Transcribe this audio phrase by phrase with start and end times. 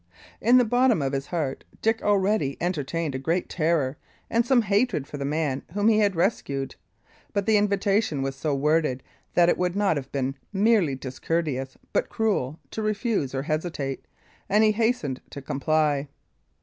[0.41, 3.97] In the bottom of his heart Dick already entertained a great terror
[4.31, 6.73] and some hatred for the man whom he had rescued;
[7.33, 9.03] but the invitation was so worded
[9.35, 14.03] that it would not have been merely discourteous, but cruel, to refuse or hesitate;
[14.49, 16.07] and he hastened to comply.